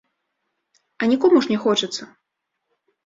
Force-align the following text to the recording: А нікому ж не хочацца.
А 1.01 1.09
нікому 1.13 1.37
ж 1.47 1.51
не 1.53 1.57
хочацца. 1.67 2.03